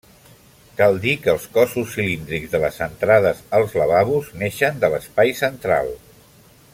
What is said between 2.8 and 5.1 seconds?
entrades als lavabos neixen de